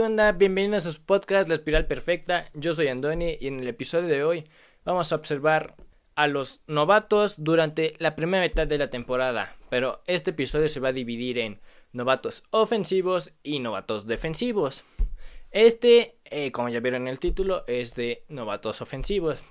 [0.00, 0.32] ¿qué onda?
[0.32, 2.48] Bienvenidos a su podcast La Espiral Perfecta.
[2.54, 4.46] Yo soy Andoni y en el episodio de hoy
[4.82, 5.76] vamos a observar
[6.14, 9.56] a los novatos durante la primera mitad de la temporada.
[9.68, 11.60] Pero este episodio se va a dividir en
[11.92, 14.84] novatos ofensivos y novatos defensivos.
[15.50, 19.42] Este, eh, como ya vieron en el título, es de novatos ofensivos.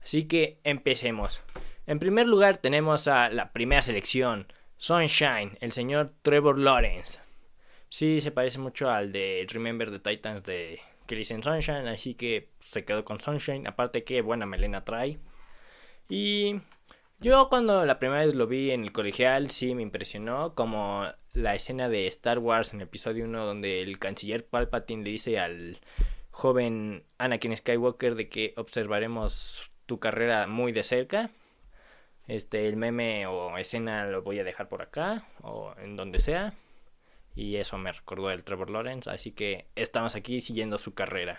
[0.00, 1.40] Así que empecemos.
[1.88, 4.46] En primer lugar tenemos a la primera selección,
[4.76, 7.25] Sunshine, el señor Trevor Lawrence.
[7.88, 12.84] Sí, se parece mucho al de Remember the Titans de que Sunshine, así que se
[12.84, 13.66] quedó con Sunshine.
[13.66, 15.18] Aparte que buena melena trae.
[16.08, 16.60] Y
[17.20, 21.54] yo cuando la primera vez lo vi en el colegial sí me impresionó, como la
[21.54, 25.78] escena de Star Wars en el episodio 1 donde el canciller Palpatine le dice al
[26.30, 31.30] joven Anakin Skywalker de que observaremos tu carrera muy de cerca.
[32.28, 36.54] Este, el meme o escena lo voy a dejar por acá o en donde sea.
[37.36, 41.38] Y eso me recordó el Trevor Lawrence, así que estamos aquí siguiendo su carrera.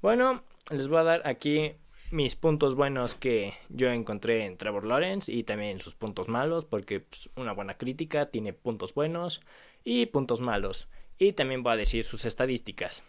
[0.00, 1.74] Bueno, les voy a dar aquí
[2.10, 7.00] mis puntos buenos que yo encontré en Trevor Lawrence y también sus puntos malos, porque
[7.00, 9.42] pues, una buena crítica tiene puntos buenos
[9.84, 10.88] y puntos malos.
[11.18, 13.02] Y también voy a decir sus estadísticas.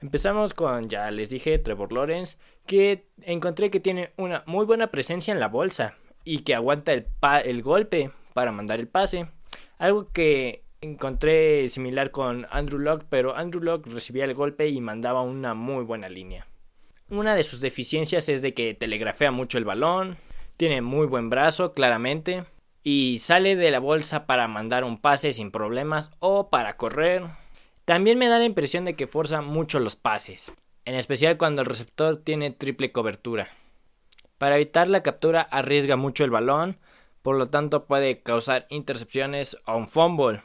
[0.00, 5.32] Empezamos con, ya les dije, Trevor Lawrence, que encontré que tiene una muy buena presencia
[5.32, 7.06] en la bolsa y que aguanta el,
[7.44, 9.28] el golpe para mandar el pase.
[9.78, 15.22] Algo que encontré similar con Andrew Locke, pero Andrew Locke recibía el golpe y mandaba
[15.22, 16.46] una muy buena línea.
[17.08, 20.16] Una de sus deficiencias es de que telegrafea mucho el balón,
[20.56, 22.44] tiene muy buen brazo, claramente,
[22.82, 27.24] y sale de la bolsa para mandar un pase sin problemas o para correr.
[27.84, 30.52] También me da la impresión de que forza mucho los pases,
[30.84, 33.48] en especial cuando el receptor tiene triple cobertura.
[34.38, 36.78] Para evitar la captura arriesga mucho el balón,
[37.22, 40.42] por lo tanto puede causar intercepciones o un fumble.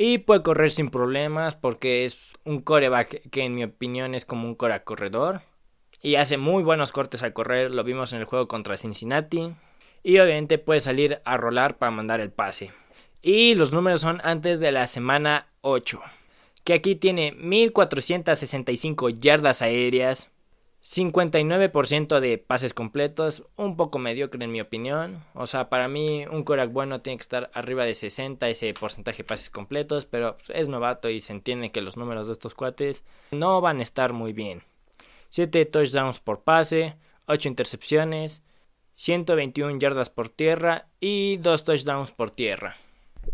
[0.00, 4.46] Y puede correr sin problemas porque es un coreback que en mi opinión es como
[4.46, 5.42] un core corredor.
[6.00, 9.56] Y hace muy buenos cortes al correr, lo vimos en el juego contra Cincinnati.
[10.04, 12.70] Y obviamente puede salir a rolar para mandar el pase.
[13.22, 16.00] Y los números son antes de la semana 8.
[16.62, 20.28] Que aquí tiene 1465 yardas aéreas,
[20.82, 25.24] 59% de pases completos, un poco mediocre en mi opinión.
[25.34, 29.18] O sea, para mí un Korak bueno tiene que estar arriba de 60 ese porcentaje
[29.18, 32.54] de pases completos, pero pues, es novato y se entiende que los números de estos
[32.54, 33.02] cuates
[33.32, 34.62] no van a estar muy bien.
[35.30, 36.94] 7 touchdowns por pase,
[37.26, 38.42] 8 intercepciones,
[38.92, 42.76] 121 yardas por tierra y 2 touchdowns por tierra.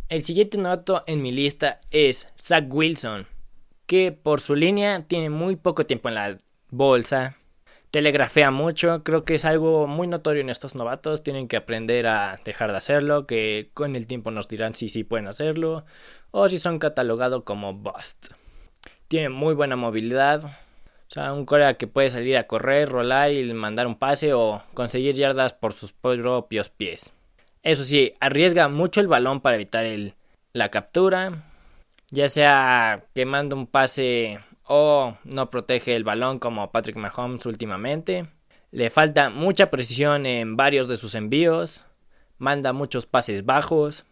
[0.09, 3.27] El siguiente novato en mi lista es Zach Wilson,
[3.87, 6.39] que por su línea tiene muy poco tiempo en la
[6.77, 7.37] bolsa.
[7.91, 12.41] Telegrafea mucho, creo que es algo muy notorio en estos novatos, tienen que aprender a
[12.45, 15.85] dejar de hacerlo, que con el tiempo nos dirán si sí pueden hacerlo
[16.33, 18.33] o si son catalogados como bust.
[19.07, 23.55] Tiene muy buena movilidad, o sea, un Corea que puede salir a correr, rolar y
[23.55, 27.13] mandar un pase o conseguir yardas por sus propios pies.
[27.63, 29.87] Eso sí, arriesga mucho el balón para evitar
[30.53, 31.45] la captura,
[32.11, 38.27] ya sea quemando un pase o no protege el balón como Patrick Mahomes últimamente.
[38.71, 41.85] Le falta mucha precisión en varios de sus envíos.
[42.39, 44.05] Manda muchos pases bajos.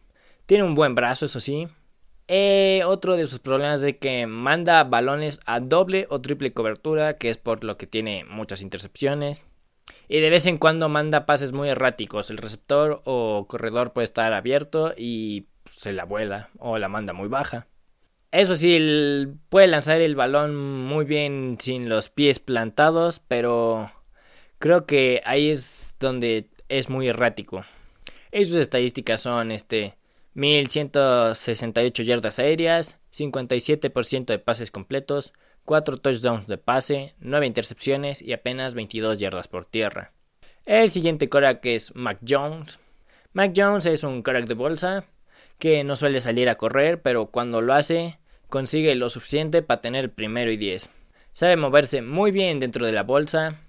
[0.47, 1.69] Tiene un buen brazo, eso sí.
[2.29, 7.29] Eh, otro de sus problemas es que manda balones a doble o triple cobertura, que
[7.31, 9.43] es por lo que tiene muchas intercepciones.
[10.09, 12.31] Y de vez en cuando manda pases muy erráticos.
[12.31, 17.29] El receptor o corredor puede estar abierto y se la vuela o la manda muy
[17.29, 17.67] baja.
[18.33, 18.79] Eso sí,
[19.51, 23.93] puede lanzar el balón muy bien sin los pies plantados, pero
[24.59, 27.65] creo que ahí es donde es muy errático.
[28.33, 29.97] Y sus estadísticas son este
[30.33, 35.35] 1168 yardas aéreas, 57% de pases completos,
[35.67, 40.13] 4 touchdowns de pase, 9 intercepciones y apenas 22 yardas por tierra.
[40.65, 42.81] El siguiente coreback es Mac Jones.
[43.35, 45.05] Mac Jones es un coreback de bolsa
[45.59, 48.19] que no suele salir a correr, pero cuando lo hace
[48.53, 50.91] consigue lo suficiente para tener primero y 10.
[51.33, 53.63] Sabe moverse muy bien dentro de la bolsa.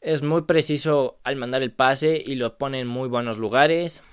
[0.00, 4.04] Es muy preciso al mandar el pase y lo pone en muy buenos lugares.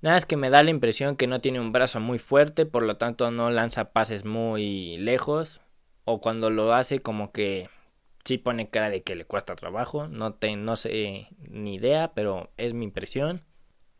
[0.00, 2.84] Nada es que me da la impresión que no tiene un brazo muy fuerte, por
[2.84, 5.60] lo tanto no lanza pases muy lejos.
[6.06, 7.68] O cuando lo hace como que
[8.24, 10.08] sí pone cara de que le cuesta trabajo.
[10.08, 13.42] No, te, no sé ni idea, pero es mi impresión.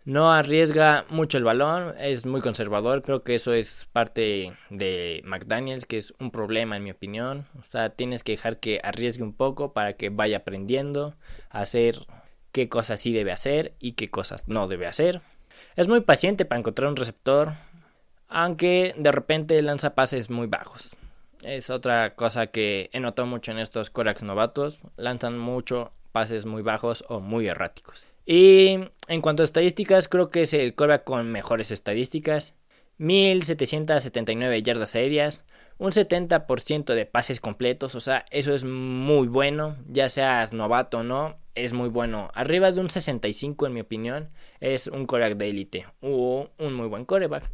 [0.06, 5.84] No arriesga mucho el balón, es muy conservador, creo que eso es parte de McDaniels,
[5.84, 7.48] que es un problema en mi opinión.
[7.58, 11.16] O sea, tienes que dejar que arriesgue un poco para que vaya aprendiendo
[11.50, 12.06] a hacer
[12.52, 15.22] qué cosas sí debe hacer y qué cosas no debe hacer.
[15.74, 17.54] Es muy paciente para encontrar un receptor,
[18.28, 20.94] aunque de repente lanza pases muy bajos.
[21.42, 24.78] Es otra cosa que he notado mucho en estos corebacks novatos.
[24.96, 28.06] Lanzan mucho pases muy bajos o muy erráticos.
[28.26, 32.54] Y en cuanto a estadísticas, creo que es el coreback con mejores estadísticas.
[32.98, 35.44] 1779 yardas aéreas,
[35.78, 41.02] un 70% de pases completos, o sea, eso es muy bueno, ya seas novato o
[41.02, 42.30] no, es muy bueno.
[42.32, 44.30] Arriba de un 65 en mi opinión,
[44.60, 47.50] es un coreback de élite o un muy buen coreback.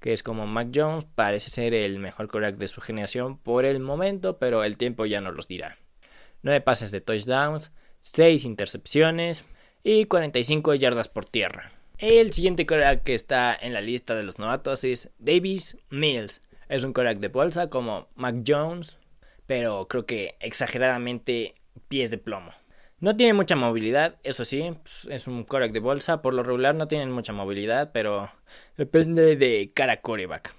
[0.00, 3.80] Que es como Mac Jones, parece ser el mejor coreback de su generación por el
[3.80, 5.76] momento, pero el tiempo ya nos los dirá.
[6.42, 9.44] 9 pases de touchdowns, 6 intercepciones
[9.88, 11.70] y 45 yardas por tierra.
[11.98, 16.42] El siguiente coreback que está en la lista de los novatos es Davis Mills.
[16.68, 18.98] Es un coreback de bolsa como Mac Jones,
[19.46, 21.54] pero creo que exageradamente
[21.86, 22.50] pies de plomo.
[22.98, 26.20] No tiene mucha movilidad, eso sí, pues, es un coreback de bolsa.
[26.20, 28.28] Por lo regular no tienen mucha movilidad, pero
[28.76, 30.52] depende de cara coreback.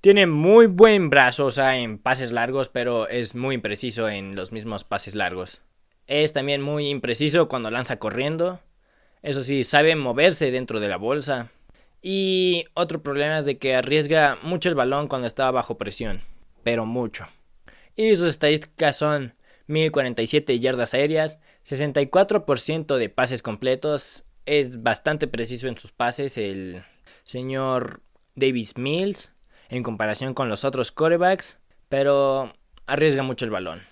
[0.00, 4.50] Tiene muy buen brazo, o sea, en pases largos, pero es muy impreciso en los
[4.50, 5.62] mismos pases largos.
[6.08, 8.60] Es también muy impreciso cuando lanza corriendo.
[9.22, 11.50] Eso sí, sabe moverse dentro de la bolsa.
[12.02, 16.22] Y otro problema es de que arriesga mucho el balón cuando está bajo presión,
[16.64, 17.28] pero mucho.
[17.94, 19.34] Y sus estadísticas son
[19.68, 24.24] 1047 yardas aéreas, 64% de pases completos.
[24.44, 26.84] Es bastante preciso en sus pases el
[27.22, 28.02] señor
[28.34, 29.32] Davis Mills
[29.68, 31.58] en comparación con los otros corebacks,
[31.88, 32.52] pero
[32.86, 33.82] arriesga mucho el balón.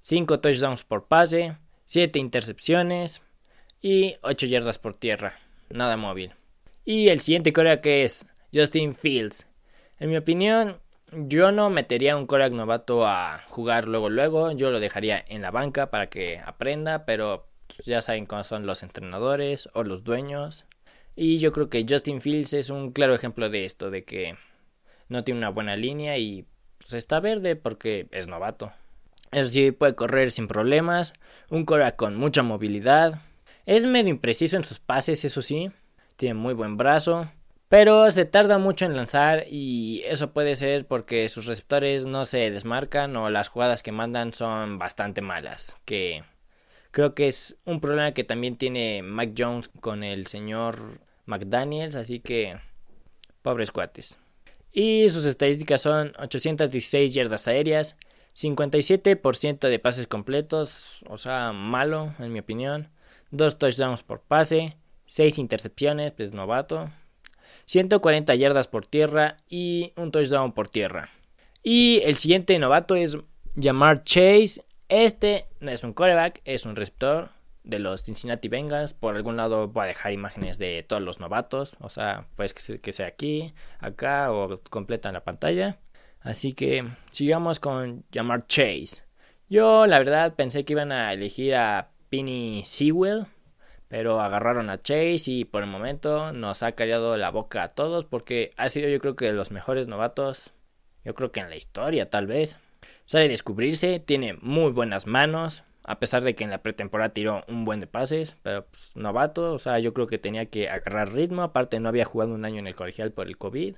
[0.00, 1.56] 5 touchdowns por pase,
[1.86, 3.22] 7 intercepciones,
[3.84, 5.38] y 8 yardas por tierra.
[5.68, 6.32] Nada móvil.
[6.86, 9.46] Y el siguiente coreback que es Justin Fields.
[9.98, 10.78] En mi opinión,
[11.12, 14.52] yo no metería a un coreback novato a jugar luego luego.
[14.52, 18.64] Yo lo dejaría en la banca para que aprenda, pero pues, ya saben cómo son
[18.64, 20.64] los entrenadores o los dueños.
[21.14, 24.38] Y yo creo que Justin Fields es un claro ejemplo de esto, de que
[25.10, 26.46] no tiene una buena línea y
[26.78, 28.72] pues, está verde porque es novato.
[29.30, 31.12] Eso sí, puede correr sin problemas.
[31.50, 33.20] Un coreback con mucha movilidad.
[33.66, 35.70] Es medio impreciso en sus pases, eso sí.
[36.16, 37.30] Tiene muy buen brazo.
[37.68, 42.50] Pero se tarda mucho en lanzar y eso puede ser porque sus receptores no se
[42.50, 45.76] desmarcan o las jugadas que mandan son bastante malas.
[45.84, 46.22] Que
[46.90, 51.96] creo que es un problema que también tiene Mike Jones con el señor McDaniels.
[51.96, 52.60] Así que
[53.42, 54.16] pobres cuates.
[54.70, 57.96] Y sus estadísticas son 816 yardas aéreas,
[58.36, 62.88] 57% de pases completos, o sea, malo en mi opinión.
[63.30, 64.76] 2 touchdowns por pase,
[65.06, 66.90] 6 intercepciones, pues novato,
[67.66, 71.10] 140 yardas por tierra y un touchdown por tierra.
[71.62, 73.16] Y el siguiente novato es
[73.60, 74.62] Jamar Chase.
[74.88, 77.30] Este no es un coreback, es un receptor
[77.62, 78.92] de los Cincinnati Bengals.
[78.92, 81.74] Por algún lado voy a dejar imágenes de todos los novatos.
[81.80, 85.78] O sea, pues que sea aquí, acá o completa la pantalla.
[86.20, 89.02] Así que sigamos con Jamar Chase.
[89.48, 93.26] Yo la verdad pensé que iban a elegir a Penny Sewell,
[93.88, 98.04] pero agarraron a Chase y por el momento nos ha callado la boca a todos
[98.04, 100.52] porque ha sido yo creo que de los mejores novatos,
[101.04, 102.56] yo creo que en la historia tal vez.
[103.06, 107.66] Sabe descubrirse, tiene muy buenas manos, a pesar de que en la pretemporada tiró un
[107.66, 111.42] buen de pases, pero pues, novato, o sea, yo creo que tenía que agarrar ritmo,
[111.42, 113.76] aparte no había jugado un año en el colegial por el COVID,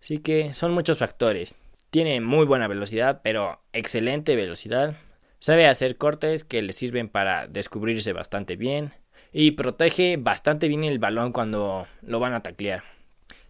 [0.00, 1.54] así que son muchos factores.
[1.90, 4.96] Tiene muy buena velocidad, pero excelente velocidad.
[5.40, 8.92] Sabe hacer cortes que le sirven para descubrirse bastante bien
[9.32, 12.82] y protege bastante bien el balón cuando lo van a taclear.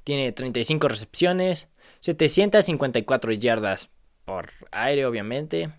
[0.04, 1.68] Tiene 35 recepciones,
[2.00, 3.90] 754 yardas
[4.24, 5.70] por aire obviamente,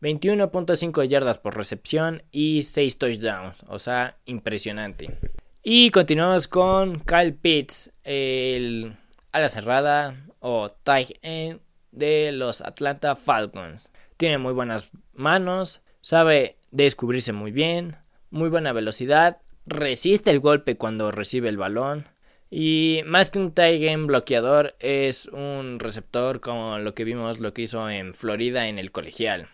[0.00, 5.18] 21.5 yardas por recepción y 6 touchdowns, o sea, impresionante.
[5.62, 8.96] Y continuamos con Kyle Pitts, el
[9.32, 13.88] ala cerrada o tight end de los Atlanta Falcons.
[14.16, 17.96] Tiene muy buenas manos, sabe descubrirse muy bien,
[18.30, 22.06] muy buena velocidad, resiste el golpe cuando recibe el balón.
[22.50, 27.52] Y más que un tight end bloqueador, es un receptor como lo que vimos lo
[27.52, 29.48] que hizo en Florida en el colegial.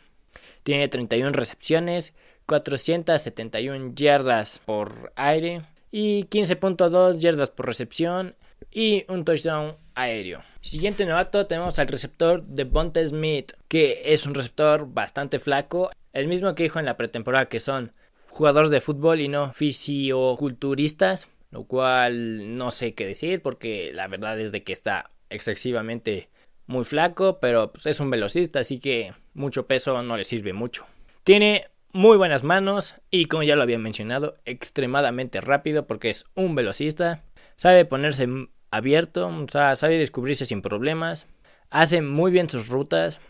[0.63, 2.15] Tiene 31 recepciones,
[2.47, 8.35] 471 yardas por aire y 15.2 yardas por recepción
[8.71, 10.43] y un touchdown aéreo.
[10.61, 16.29] Siguiente novato tenemos al receptor de Bonte Smith, que es un receptor bastante flaco, el
[16.29, 17.93] mismo que dijo en la pretemporada que son
[18.29, 24.39] jugadores de fútbol y no fisioculturistas, lo cual no sé qué decir porque la verdad
[24.41, 26.29] es de que está excesivamente
[26.67, 30.87] muy flaco, pero pues, es un velocista, así que mucho peso no le sirve mucho.
[31.25, 36.55] Tiene muy buenas manos y como ya lo había mencionado, extremadamente rápido porque es un
[36.55, 37.23] velocista.
[37.57, 38.29] Sabe ponerse
[38.71, 41.27] abierto, sabe descubrirse sin problemas.
[41.71, 43.21] Hace muy bien sus rutas.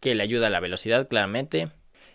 [0.00, 1.70] que le ayuda a la velocidad claramente.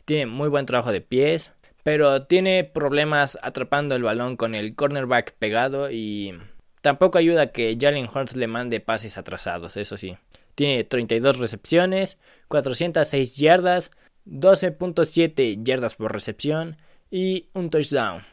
[0.06, 1.52] Tiene muy buen trabajo de pies,
[1.84, 6.38] pero tiene problemas atrapando el balón con el cornerback pegado y
[6.82, 10.18] tampoco ayuda que Jalen Hurts le mande pases atrasados, eso sí.
[10.56, 12.20] Tiene 32 recepciones,
[12.50, 13.92] 406 yardas,
[14.26, 16.78] 12.7 yardas por recepción
[17.10, 18.24] y un touchdown.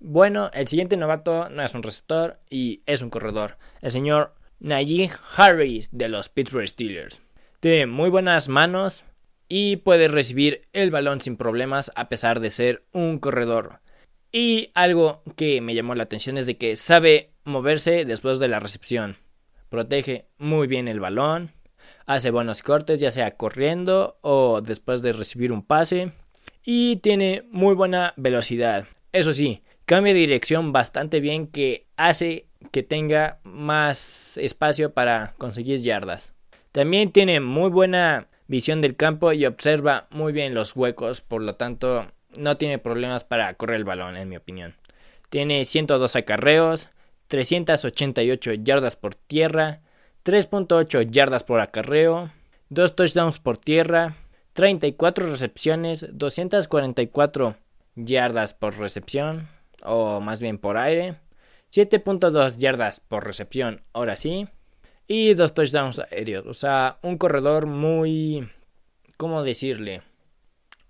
[0.00, 3.56] Bueno, el siguiente novato no es un receptor y es un corredor.
[3.80, 7.20] El señor Najee Harris de los Pittsburgh Steelers.
[7.60, 9.04] Tiene muy buenas manos
[9.48, 13.80] y puede recibir el balón sin problemas a pesar de ser un corredor.
[14.30, 18.60] Y algo que me llamó la atención es de que sabe moverse después de la
[18.60, 19.16] recepción.
[19.68, 21.52] Protege muy bien el balón.
[22.06, 26.12] Hace buenos cortes ya sea corriendo o después de recibir un pase.
[26.62, 28.86] Y tiene muy buena velocidad.
[29.12, 35.80] Eso sí, cambia de dirección bastante bien que hace que tenga más espacio para conseguir
[35.80, 36.32] yardas.
[36.72, 41.54] También tiene muy buena visión del campo y observa muy bien los huecos, por lo
[41.54, 44.74] tanto no tiene problemas para correr el balón, en mi opinión.
[45.30, 46.90] Tiene 102 acarreos,
[47.28, 49.80] 388 yardas por tierra,
[50.24, 52.30] 3.8 yardas por acarreo,
[52.70, 54.16] 2 touchdowns por tierra,
[54.54, 57.56] 34 recepciones, 244
[57.94, 59.48] yardas por recepción,
[59.84, 61.16] o más bien por aire,
[61.72, 64.48] 7.2 yardas por recepción, ahora sí,
[65.06, 66.46] y dos touchdowns aéreos.
[66.46, 68.48] O sea, un corredor muy...
[69.16, 70.02] ¿Cómo decirle?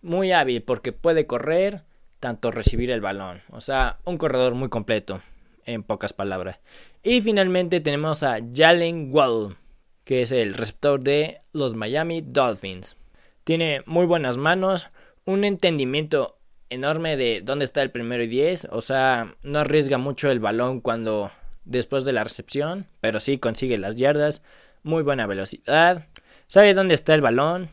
[0.03, 1.83] Muy hábil porque puede correr,
[2.21, 3.43] tanto recibir el balón.
[3.51, 5.23] O sea, un corredor muy completo,
[5.67, 6.61] en pocas palabras.
[7.03, 9.57] Y finalmente tenemos a Jalen Wall,
[10.05, 12.97] que es el receptor de los Miami Dolphins.
[13.45, 14.89] Tiene muy buenas manos,
[15.27, 16.39] un entendimiento
[16.75, 18.67] enorme de dónde está el primero y diez.
[18.71, 21.31] O sea, no arriesga mucho el balón cuando
[21.65, 24.43] después de la recepción, pero sí consigue las yardas,
[24.83, 26.07] muy buena velocidad,
[26.47, 27.71] sabe dónde está el balón,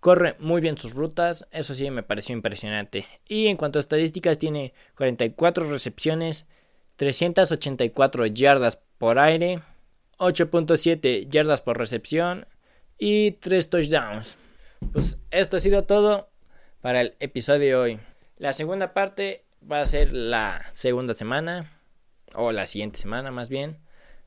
[0.00, 3.06] corre muy bien sus rutas, eso sí me pareció impresionante.
[3.26, 6.46] Y en cuanto a estadísticas tiene 44 recepciones,
[6.96, 9.62] 384 yardas por aire,
[10.18, 12.46] 8.7 yardas por recepción
[12.98, 14.38] y 3 touchdowns.
[14.92, 16.28] Pues esto ha sido todo
[16.80, 18.00] para el episodio de hoy.
[18.36, 21.70] La segunda parte va a ser la segunda semana
[22.34, 23.78] o la siguiente semana más bien,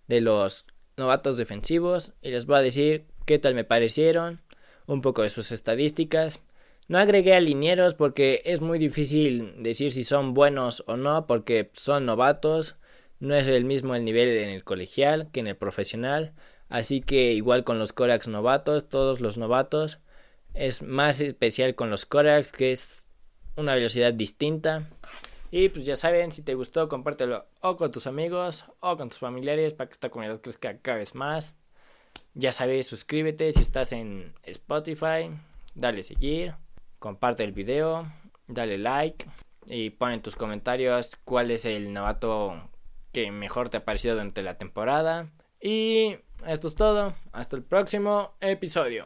[0.08, 4.42] de los novatos defensivos y les voy a decir qué tal me parecieron,
[4.86, 6.40] un poco de sus estadísticas.
[6.88, 11.70] No agregué a linieros porque es muy difícil decir si son buenos o no porque
[11.74, 12.78] son novatos,
[13.20, 16.34] no es el mismo el nivel en el colegial que en el profesional,
[16.70, 20.00] así que igual con los Corax novatos, todos los novatos,
[20.54, 23.07] es más especial con los Corax que es
[23.58, 24.88] una velocidad distinta.
[25.52, 29.20] Y pues ya saben, si te gustó, compártelo o con tus amigos o con tus
[29.20, 31.54] familiares para que esta comunidad crezca cada vez más.
[32.34, 35.32] Ya sabes, suscríbete si estás en Spotify,
[35.74, 36.54] dale seguir,
[37.00, 38.12] comparte el video,
[38.48, 39.26] dale like
[39.66, 42.70] y pon en tus comentarios cuál es el novato
[43.12, 45.30] que mejor te ha parecido durante la temporada.
[45.62, 49.06] Y esto es todo, hasta el próximo episodio.